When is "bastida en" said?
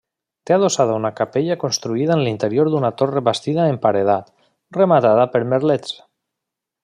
3.29-3.79